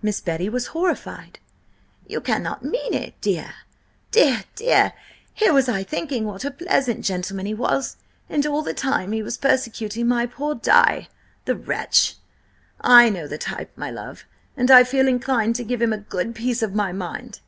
[0.00, 1.40] Miss Betty was horrified.
[2.06, 3.20] "You cannot mean it!
[3.20, 3.52] Dear,
[4.12, 4.92] dear, dear!
[5.34, 7.96] Here was I thinking what a pleasant gentleman he was,
[8.28, 11.08] and all the time he was persecuting my poor Di,
[11.46, 12.14] the wretch!
[12.80, 14.24] I know the type, my love,
[14.56, 17.40] and I feel inclined to give him a good piece of my mind!"